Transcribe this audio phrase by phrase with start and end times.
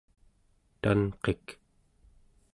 [0.81, 1.45] tanqik